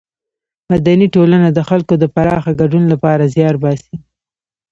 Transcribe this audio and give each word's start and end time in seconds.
مدني 0.71 1.07
ټولنه 1.15 1.47
د 1.51 1.59
خلکو 1.69 1.93
د 1.99 2.03
پراخه 2.15 2.51
ګډون 2.61 2.83
له 2.91 2.97
پاره 3.03 3.25
زیار 3.35 3.55
باسي. 3.63 3.95